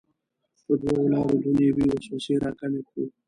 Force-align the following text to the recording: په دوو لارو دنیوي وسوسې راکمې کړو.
په 0.65 0.73
دوو 0.81 1.11
لارو 1.13 1.35
دنیوي 1.43 1.83
وسوسې 1.91 2.33
راکمې 2.43 2.81
کړو. 2.89 3.05